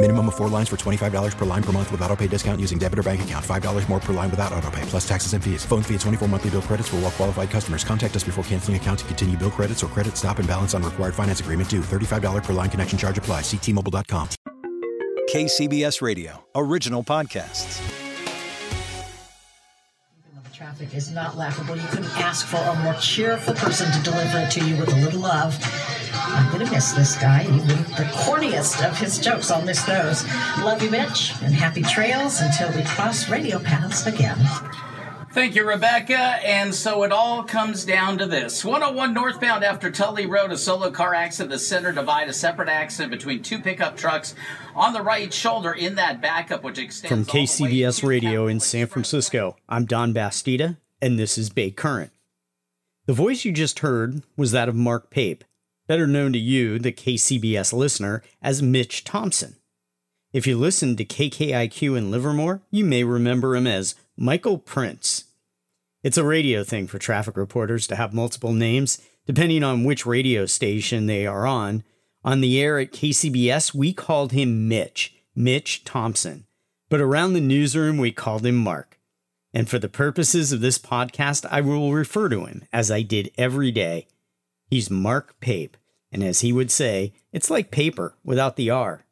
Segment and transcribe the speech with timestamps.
[0.00, 2.78] Minimum of four lines for $25 per line per month with auto pay discount using
[2.78, 3.44] debit or bank account.
[3.44, 5.64] $5 more per line without auto pay, plus taxes and fees.
[5.64, 7.82] Phone fee at 24 monthly bill credits for all well qualified customers.
[7.82, 10.84] Contact us before canceling account to continue bill credits or credit stop and balance on
[10.84, 11.80] required finance agreement due.
[11.80, 13.40] $35 per line connection charge apply.
[13.40, 14.28] Ctmobile.com.
[15.34, 17.82] KCBS Radio, original podcasts.
[20.44, 21.74] The traffic is not laughable.
[21.76, 24.96] You couldn't ask for a more cheerful person to deliver it to you with a
[24.96, 25.58] little love.
[26.12, 27.42] I'm gonna miss this guy.
[27.44, 30.24] Even the corniest of his jokes, I'll miss those.
[30.58, 34.38] Love you, Mitch, and happy trails until we cross radio paths again.
[35.32, 36.18] Thank you, Rebecca.
[36.18, 40.90] And so it all comes down to this 101 northbound after Tully Road, a solo
[40.90, 44.34] car accident, the center divide, a separate accident between two pickup trucks
[44.74, 49.56] on the right shoulder in that backup, which extends From KCBS Radio in San Francisco,
[49.68, 52.10] I'm Don Bastida, and this is Bay Current.
[53.06, 55.44] The voice you just heard was that of Mark Pape,
[55.88, 59.56] better known to you, the KCBS listener, as Mitch Thompson.
[60.32, 65.24] If you listened to KKIQ in Livermore, you may remember him as Michael Prince.
[66.02, 70.44] It's a radio thing for traffic reporters to have multiple names, depending on which radio
[70.44, 71.82] station they are on.
[72.22, 76.46] On the air at KCBS, we called him Mitch, Mitch Thompson.
[76.90, 78.98] But around the newsroom, we called him Mark.
[79.54, 83.30] And for the purposes of this podcast, I will refer to him as I did
[83.38, 84.06] every day.
[84.68, 85.76] He's Mark Pape,
[86.12, 89.06] and as he would say, it's like paper without the R.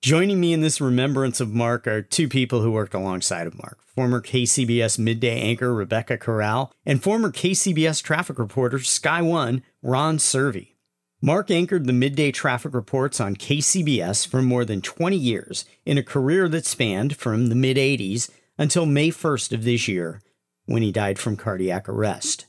[0.00, 3.78] Joining me in this remembrance of Mark are two people who worked alongside of Mark
[3.94, 10.74] former KCBS midday anchor Rebecca Corral and former KCBS traffic reporter Sky One Ron Cervi.
[11.20, 16.02] Mark anchored the midday traffic reports on KCBS for more than 20 years in a
[16.02, 20.22] career that spanned from the mid 80s until May 1st of this year,
[20.66, 22.46] when he died from cardiac arrest.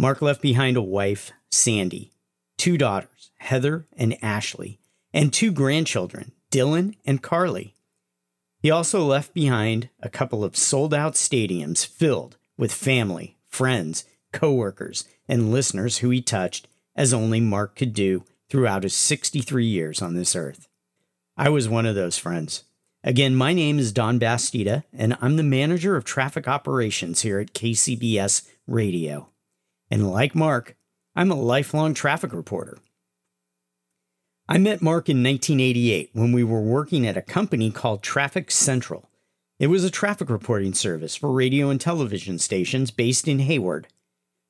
[0.00, 2.12] Mark left behind a wife, Sandy,
[2.56, 4.78] two daughters, Heather and Ashley,
[5.12, 7.74] and two grandchildren, Dylan and Carly.
[8.60, 15.04] He also left behind a couple of sold out stadiums filled with family, friends, coworkers,
[15.28, 20.14] and listeners who he touched as only Mark could do throughout his 63 years on
[20.14, 20.68] this earth.
[21.36, 22.64] I was one of those friends.
[23.02, 27.52] Again, my name is Don Bastida, and I'm the manager of traffic operations here at
[27.52, 29.30] KCBS Radio.
[29.90, 30.76] And like Mark,
[31.16, 32.78] I'm a lifelong traffic reporter.
[34.48, 39.08] I met Mark in 1988 when we were working at a company called Traffic Central.
[39.58, 43.88] It was a traffic reporting service for radio and television stations based in Hayward.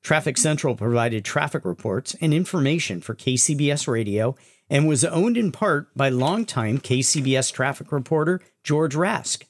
[0.03, 4.37] Traffic Central provided traffic reports and information for KCBS Radio
[4.71, 9.45] and was owned in part by longtime KCBS traffic reporter George Rask.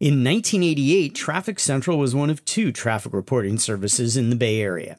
[0.00, 4.98] In 1988, Traffic Central was one of two traffic reporting services in the Bay Area.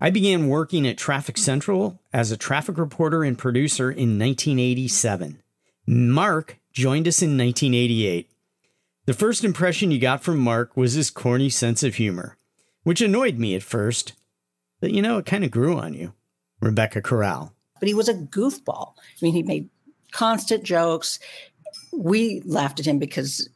[0.00, 5.40] I began working at Traffic Central as a traffic reporter and producer in 1987.
[5.86, 8.28] Mark joined us in 1988.
[9.04, 12.36] The first impression you got from Mark was his corny sense of humor,
[12.82, 14.14] which annoyed me at first,
[14.80, 16.12] but you know, it kind of grew on you.
[16.60, 17.54] Rebecca Corral.
[17.78, 18.94] But he was a goofball.
[18.98, 19.70] I mean, he made
[20.10, 21.20] constant jokes.
[21.92, 23.48] We laughed at him because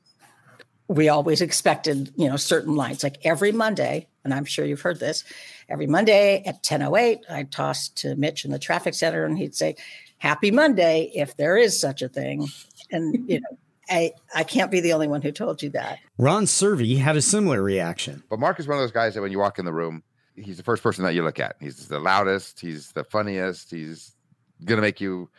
[0.91, 3.05] we always expected, you know, certain lines.
[3.05, 5.23] Like every Monday, and I'm sure you've heard this,
[5.69, 9.77] every Monday at 10:08, I'd toss to Mitch in the traffic center, and he'd say,
[10.19, 12.49] "Happy Monday, if there is such a thing."
[12.91, 13.57] And you know,
[13.89, 16.01] I I can't be the only one who told you that.
[16.19, 18.25] Ron Cervi had a similar reaction.
[18.29, 20.03] But Mark is one of those guys that when you walk in the room,
[20.35, 21.55] he's the first person that you look at.
[21.61, 22.59] He's the loudest.
[22.59, 23.71] He's the funniest.
[23.71, 24.17] He's
[24.65, 25.31] gonna make you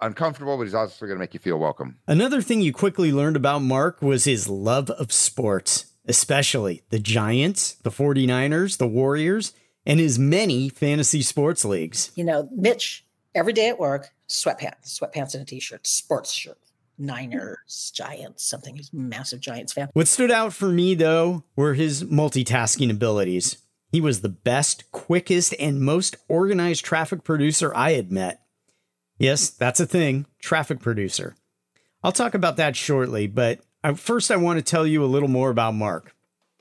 [0.00, 1.98] uncomfortable, but he's also going to make you feel welcome.
[2.06, 7.74] Another thing you quickly learned about Mark was his love of sports, especially the Giants,
[7.82, 9.52] the 49ers, the Warriors,
[9.84, 12.10] and his many fantasy sports leagues.
[12.14, 13.04] You know, Mitch,
[13.34, 16.58] every day at work, sweatpants, sweatpants and a t shirt, sports shirt.
[16.98, 18.76] Niners, Giants, something.
[18.76, 19.90] He's a massive Giants fan.
[19.92, 23.58] What stood out for me, though, were his multitasking abilities.
[23.92, 28.40] He was the best, quickest, and most organized traffic producer I had met.
[29.18, 31.36] Yes, that's a thing, traffic producer.
[32.02, 33.60] I'll talk about that shortly, but
[33.96, 36.14] first I want to tell you a little more about Mark.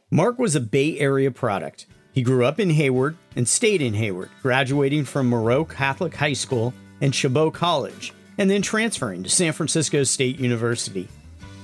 [0.10, 1.86] Mark was a Bay Area product.
[2.14, 6.74] He grew up in Hayward and stayed in Hayward, graduating from Moreau Catholic High School
[7.02, 11.10] and Chabot College, and then transferring to San Francisco State University.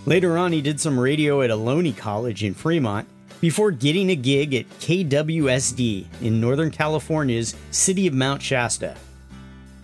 [0.05, 3.07] Later on, he did some radio at Ohlone College in Fremont
[3.39, 8.97] before getting a gig at KWSD in Northern California's city of Mount Shasta.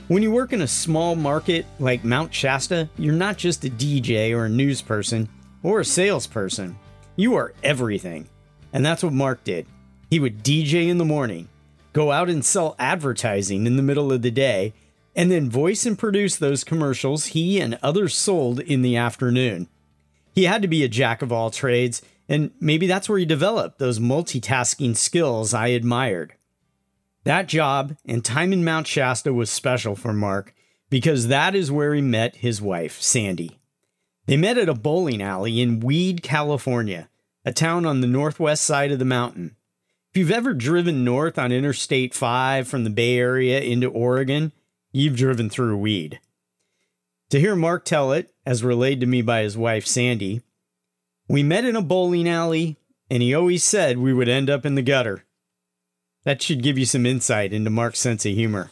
[0.07, 4.31] When you work in a small market like Mount Shasta, you're not just a DJ
[4.31, 5.27] or a news person
[5.63, 6.77] or a salesperson.
[7.17, 8.29] You are everything.
[8.71, 9.65] And that's what Mark did.
[10.09, 11.49] He would DJ in the morning,
[11.91, 14.73] go out and sell advertising in the middle of the day,
[15.13, 19.67] and then voice and produce those commercials he and others sold in the afternoon.
[20.33, 23.77] He had to be a jack of all trades, and maybe that's where he developed
[23.77, 26.33] those multitasking skills I admired.
[27.27, 30.53] That job and time in Mount Shasta was special for Mark
[30.89, 33.59] because that is where he met his wife, Sandy.
[34.27, 37.09] They met at a bowling alley in Weed, California,
[37.43, 39.57] a town on the northwest side of the mountain.
[40.09, 44.53] If you've ever driven north on Interstate 5 from the Bay Area into Oregon,
[44.93, 46.21] you've driven through Weed.
[47.31, 50.43] To hear Mark tell it, as relayed to me by his wife Sandy,
[51.27, 52.77] we met in a bowling alley,
[53.11, 55.25] and he always said we would end up in the gutter.
[56.27, 58.71] That should give you some insight into Mark's sense of humor.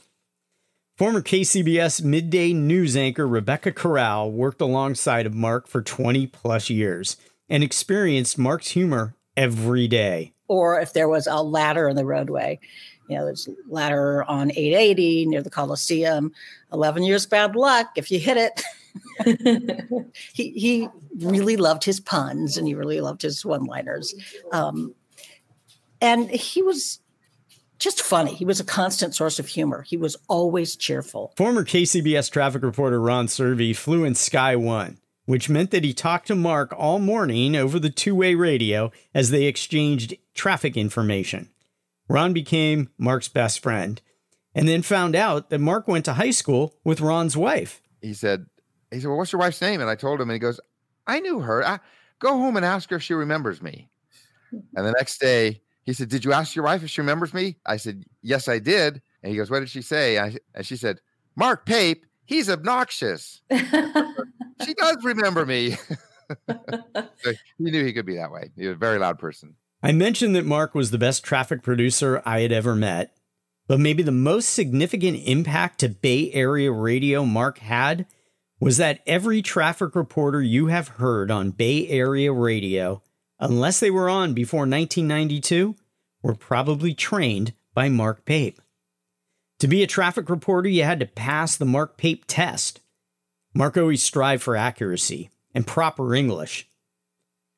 [0.97, 7.15] Former KCBS midday news anchor Rebecca Corral worked alongside of Mark for 20 plus years
[7.47, 10.33] and experienced Mark's humor every day.
[10.49, 12.59] Or if there was a ladder in the roadway,
[13.07, 16.33] you know, there's a ladder on 880 near the Coliseum.
[16.73, 20.05] 11 years bad luck if you hit it.
[20.33, 24.13] he he really loved his puns and he really loved his one-liners,
[24.51, 24.93] um,
[26.01, 26.99] and he was
[27.79, 28.33] just funny.
[28.33, 29.81] He was a constant source of humor.
[29.81, 31.33] He was always cheerful.
[31.37, 36.27] Former KCBS traffic reporter Ron Cervi flew in Sky One which meant that he talked
[36.27, 41.49] to Mark all morning over the two way radio as they exchanged traffic information.
[42.07, 44.01] Ron became Mark's best friend
[44.53, 47.81] and then found out that Mark went to high school with Ron's wife.
[48.01, 48.45] He said,
[48.91, 49.81] he said, well, what's your wife's name?
[49.81, 50.59] And I told him, and he goes,
[51.07, 51.65] I knew her.
[51.65, 51.79] I,
[52.19, 53.89] go home and ask her if she remembers me.
[54.51, 57.57] And the next day, he said, Did you ask your wife if she remembers me?
[57.65, 59.01] I said, Yes, I did.
[59.23, 60.19] And he goes, What did she say?
[60.19, 60.99] I, and she said,
[61.35, 63.41] Mark Pape, he's obnoxious.
[63.51, 65.77] she does remember me.
[66.49, 68.51] so he knew he could be that way.
[68.55, 69.55] He was a very loud person.
[69.83, 73.15] I mentioned that Mark was the best traffic producer I had ever met,
[73.67, 78.07] but maybe the most significant impact to Bay Area radio Mark had
[78.59, 83.03] was that every traffic reporter you have heard on Bay Area radio,
[83.39, 85.75] unless they were on before 1992,
[86.21, 88.61] were probably trained by Mark Pape.
[89.59, 92.81] To be a traffic reporter, you had to pass the Mark Pape test.
[93.53, 96.67] Mark always strived for accuracy and proper English.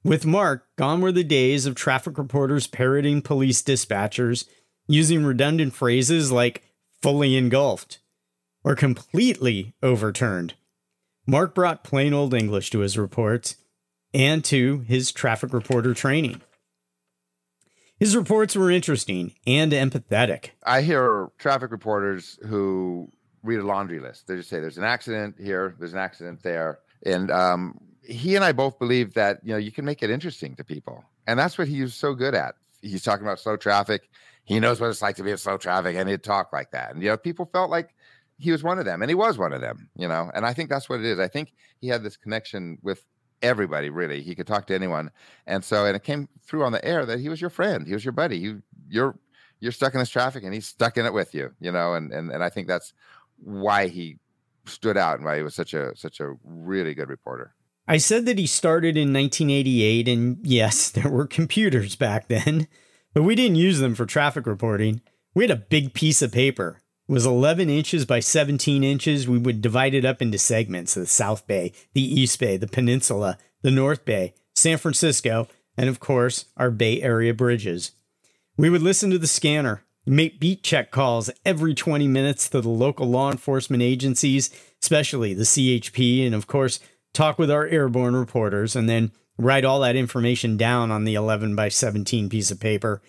[0.03, 4.45] With Mark, gone were the days of traffic reporters parroting police dispatchers,
[4.88, 6.63] using redundant phrases like
[7.01, 8.00] fully engulfed
[8.63, 10.53] or completely overturned.
[11.25, 13.56] Mark brought plain old English to his reports
[14.18, 16.42] and to his traffic reporter training.
[18.00, 20.50] His reports were interesting and empathetic.
[20.66, 23.12] I hear traffic reporters who
[23.44, 24.28] read a laundry list.
[24.28, 28.44] They just say there's an accident here, there's an accident there, and um, he and
[28.44, 31.57] I both believe that you know you can make it interesting to people, and that's
[31.57, 32.56] what he's so good at.
[32.81, 34.09] He's talking about slow traffic.
[34.45, 36.92] He knows what it's like to be in slow traffic, and he'd talk like that.
[36.92, 37.94] And you know, people felt like
[38.40, 39.90] he was one of them, and he was one of them.
[39.95, 41.19] You know, and I think that's what it is.
[41.19, 43.04] I think he had this connection with
[43.41, 43.89] everybody.
[43.89, 45.11] Really, he could talk to anyone,
[45.45, 47.94] and so and it came through on the air that he was your friend, he
[47.94, 48.37] was your buddy.
[48.37, 49.17] You you're
[49.59, 51.51] you're stuck in this traffic, and he's stuck in it with you.
[51.59, 52.94] You know, and and and I think that's
[53.37, 54.17] why he
[54.65, 57.53] stood out and why he was such a such a really good reporter.
[57.87, 62.67] I said that he started in 1988 and yes, there were computers back then,
[63.13, 65.01] but we didn't use them for traffic reporting.
[65.33, 66.81] We had a big piece of paper.
[67.07, 69.28] Was 11 inches by 17 inches.
[69.28, 73.37] We would divide it up into segments, the South Bay, the East Bay, the Peninsula,
[73.61, 75.47] the North Bay, San Francisco,
[75.78, 77.92] and of course, our Bay Area bridges.
[78.57, 82.69] We would listen to the scanner make beat check calls every 20 minutes to the
[82.69, 84.49] local law enforcement agencies,
[84.81, 86.80] especially the CHP, and of course,
[87.14, 91.56] talk with our airborne reporters, and then write all that information down on the 11
[91.56, 93.02] by 17 piece of paper.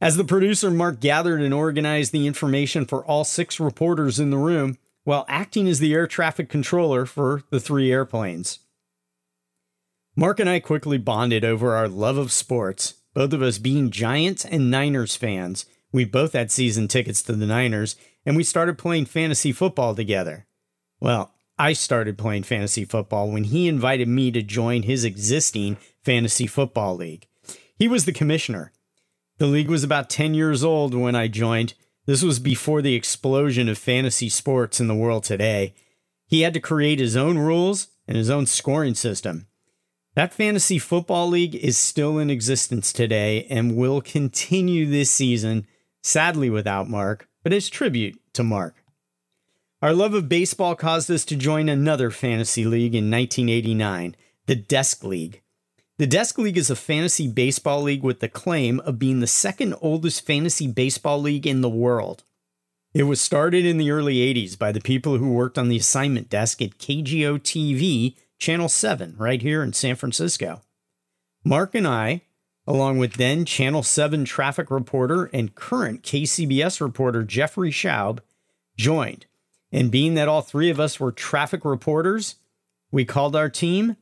[0.00, 4.38] As the producer, Mark gathered and organized the information for all six reporters in the
[4.38, 8.60] room while acting as the air traffic controller for the three airplanes.
[10.16, 14.44] Mark and I quickly bonded over our love of sports, both of us being Giants
[14.44, 15.66] and Niners fans.
[15.92, 20.46] We both had season tickets to the Niners, and we started playing fantasy football together.
[20.98, 26.46] Well, I started playing fantasy football when he invited me to join his existing fantasy
[26.46, 27.26] football league.
[27.76, 28.72] He was the commissioner.
[29.40, 31.72] The league was about 10 years old when I joined.
[32.04, 35.72] This was before the explosion of fantasy sports in the world today.
[36.26, 39.46] He had to create his own rules and his own scoring system.
[40.14, 45.66] That fantasy football league is still in existence today and will continue this season,
[46.02, 48.84] sadly without Mark, but as tribute to Mark.
[49.80, 55.02] Our love of baseball caused us to join another fantasy league in 1989, the Desk
[55.02, 55.40] League.
[56.00, 59.74] The Desk League is a fantasy baseball league with the claim of being the second
[59.82, 62.24] oldest fantasy baseball league in the world.
[62.94, 66.30] It was started in the early 80s by the people who worked on the assignment
[66.30, 70.62] desk at KGO TV, Channel 7, right here in San Francisco.
[71.44, 72.22] Mark and I,
[72.66, 78.20] along with then Channel 7 traffic reporter and current KCBS reporter Jeffrey Schaub,
[78.74, 79.26] joined
[79.70, 82.36] and being that all three of us were traffic reporters,
[82.90, 83.96] we called our team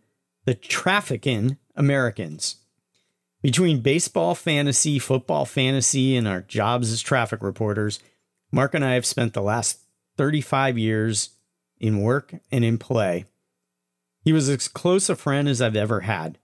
[0.48, 2.56] the Trafficking Americans.
[3.40, 8.00] Between baseball fantasy, football fantasy, and our jobs as traffic reporters,
[8.50, 9.78] Mark and I have spent the last
[10.16, 11.30] 35 years
[11.78, 13.24] in work and in play.
[14.24, 16.36] He was as close a friend as I've ever had.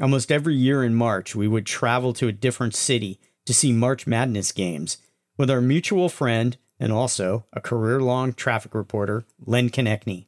[0.00, 4.06] Almost every year in March, we would travel to a different city to see March
[4.06, 4.98] Madness games
[5.36, 10.26] with our mutual friend and also a career long traffic reporter, Len Konechny.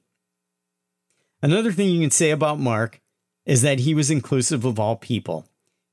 [1.43, 3.01] Another thing you can say about Mark
[3.51, 5.45] is that he was inclusive of all people.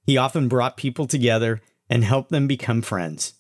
[0.06, 1.60] He often brought people together
[1.90, 3.34] and helped them become friends.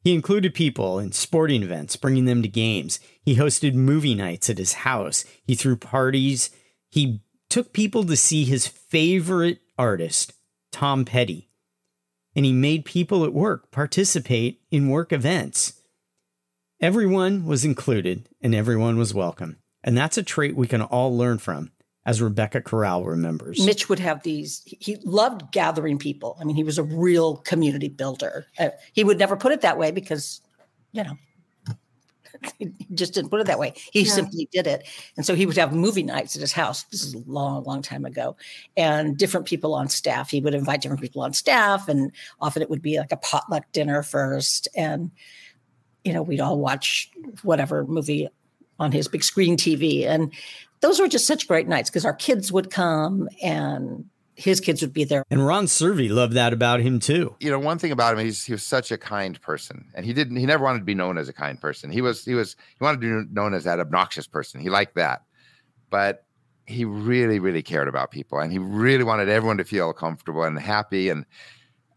[0.00, 3.00] He included people in sporting events, bringing them to games.
[3.20, 5.24] He hosted movie nights at his house.
[5.44, 6.50] He threw parties.
[6.88, 10.34] He took people to see his favorite artist,
[10.70, 11.48] Tom Petty.
[12.36, 15.80] And he made people at work participate in work events.
[16.80, 19.56] Everyone was included and everyone was welcome.
[19.82, 21.72] And that's a trait we can all learn from,
[22.06, 23.64] as Rebecca Corral remembers.
[23.64, 26.36] Mitch would have these, he loved gathering people.
[26.40, 28.46] I mean, he was a real community builder.
[28.58, 30.40] Uh, he would never put it that way because,
[30.92, 31.16] you know,
[32.58, 33.72] he just didn't put it that way.
[33.92, 34.12] He yeah.
[34.12, 34.86] simply did it.
[35.16, 36.82] And so he would have movie nights at his house.
[36.84, 38.36] This is a long, long time ago.
[38.76, 40.30] And different people on staff.
[40.30, 41.88] He would invite different people on staff.
[41.88, 44.68] And often it would be like a potluck dinner first.
[44.76, 45.10] And
[46.04, 47.10] you know, we'd all watch
[47.42, 48.28] whatever movie
[48.78, 50.06] on his big screen TV.
[50.06, 50.32] And
[50.80, 54.04] those were just such great nights because our kids would come and
[54.36, 55.24] his kids would be there.
[55.30, 57.36] And Ron Cervi loved that about him too.
[57.40, 60.12] You know, one thing about him, he's he was such a kind person, and he
[60.12, 60.36] didn't.
[60.36, 61.90] He never wanted to be known as a kind person.
[61.90, 64.60] He was he was he wanted to be known as that obnoxious person.
[64.60, 65.22] He liked that,
[65.88, 66.24] but
[66.66, 70.58] he really really cared about people, and he really wanted everyone to feel comfortable and
[70.58, 71.08] happy.
[71.10, 71.24] And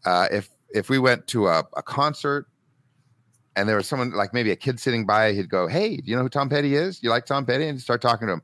[0.04, 2.46] uh, if if we went to a, a concert
[3.58, 6.16] and there was someone like maybe a kid sitting by, he'd go, Hey, do you
[6.16, 7.02] know who Tom Petty is?
[7.02, 7.66] You like Tom Petty?
[7.66, 8.42] And start talking to him.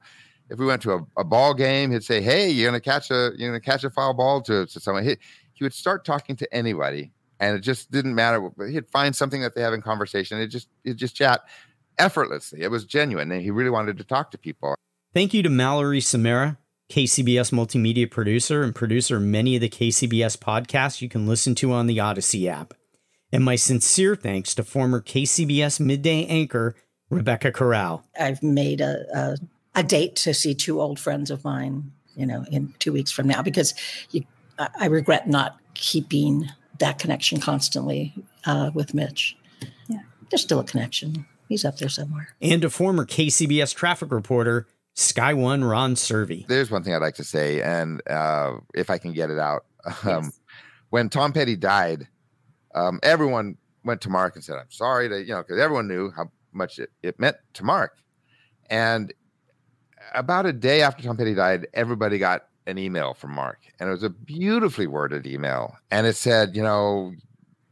[0.50, 3.30] If we went to a, a ball game, he'd say, Hey, you're gonna catch a
[3.36, 5.04] you're gonna catch a foul ball to, to someone.
[5.04, 5.16] He,
[5.52, 8.50] he would start talking to anybody, and it just didn't matter.
[8.68, 10.40] He'd find something that they have in conversation.
[10.40, 11.42] It just it just chat
[11.96, 12.62] effortlessly.
[12.62, 14.74] It was genuine, and he really wanted to talk to people.
[15.14, 16.58] Thank you to Mallory Samara,
[16.90, 21.72] KCBS multimedia producer and producer of many of the KCBS podcasts you can listen to
[21.72, 22.74] on the Audacy app
[23.34, 26.76] and my sincere thanks to former KCBS midday anchor
[27.10, 28.06] Rebecca Corral.
[28.18, 29.36] I've made a, a,
[29.80, 33.26] a date to see two old friends of mine, you know, in two weeks from
[33.26, 33.74] now because
[34.12, 34.22] you,
[34.78, 36.48] I regret not keeping
[36.78, 38.14] that connection constantly
[38.46, 39.36] uh, with Mitch.
[39.88, 41.26] Yeah, there's still a connection.
[41.48, 42.28] He's up there somewhere.
[42.40, 46.46] And a former KCBS traffic reporter, Sky One Ron Cervi.
[46.46, 49.64] There's one thing I'd like to say, and uh, if I can get it out.
[50.04, 50.40] Um, yes.
[50.88, 52.08] When Tom Petty died,
[52.74, 56.10] um, everyone went to Mark and said, I'm sorry to, you know, because everyone knew
[56.10, 57.96] how much it, it meant to Mark.
[58.70, 59.12] And
[60.14, 63.92] about a day after Tom Petty died, everybody got an email from Mark, and it
[63.92, 65.76] was a beautifully worded email.
[65.90, 67.12] And it said, you know,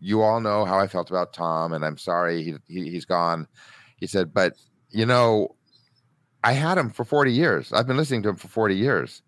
[0.00, 3.46] you all know how I felt about Tom, and I'm sorry he, he he's gone.
[3.96, 4.54] He said, but
[4.90, 5.54] you know,
[6.44, 7.72] I had him for 40 years.
[7.72, 9.22] I've been listening to him for 40 years,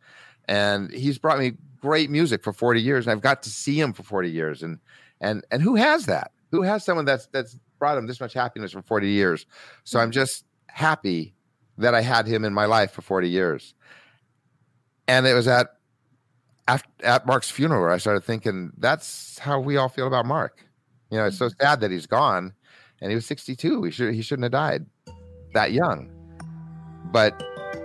[0.46, 3.92] and he's brought me great music for 40 years, and I've got to see him
[3.92, 4.78] for 40 years, and
[5.24, 6.30] and and who has that?
[6.50, 9.46] Who has someone that's that's brought him this much happiness for 40 years?
[9.84, 10.14] So I'm mm.
[10.14, 11.34] just happy
[11.78, 13.74] that I had him in my life for 40 years.
[15.08, 15.68] And it was at
[16.68, 20.64] at, at Mark's funeral where I started thinking that's how we all feel about Mark.
[21.10, 21.62] You know, it's so mm-hmm.
[21.62, 22.52] sad that he's gone
[23.00, 23.82] and he was 62.
[23.82, 24.86] He should he shouldn't have died
[25.54, 26.10] that young.
[27.12, 27.42] But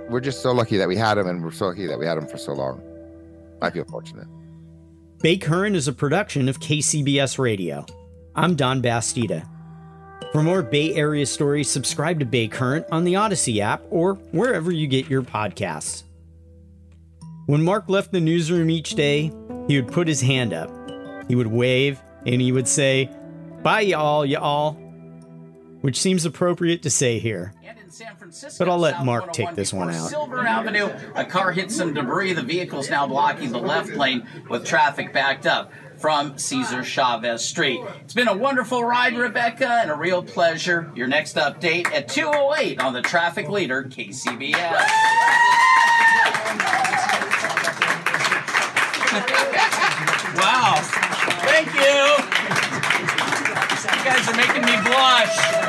[0.10, 2.17] we're just so lucky that we had him and we're so lucky that we had
[2.17, 2.81] him for so long.
[3.62, 4.27] I feel fortunate.
[5.21, 7.85] Bay Current is a production of KCBS Radio.
[8.35, 9.45] I'm Don Bastida.
[10.31, 14.71] For more Bay Area stories, subscribe to Bay Current on the Audacy app or wherever
[14.71, 16.03] you get your podcasts.
[17.47, 19.29] When Mark left the newsroom each day,
[19.67, 20.71] he would put his hand up.
[21.27, 23.09] He would wave and he would say,
[23.61, 24.77] Bye, y'all, y'all,
[25.81, 27.53] which seems appropriate to say here.
[28.57, 30.09] But I'll let Mark take oh this one out.
[30.09, 32.33] Silver Avenue, a car hit some debris.
[32.33, 37.81] The vehicle's now blocking the left lane with traffic backed up from Cesar Chavez Street.
[38.03, 40.89] It's been a wonderful ride, Rebecca, and a real pleasure.
[40.95, 44.53] Your next update at 208 on the traffic leader, KCBS.
[50.39, 50.75] wow.
[51.41, 52.25] Thank you.
[53.98, 55.68] You guys are making me blush.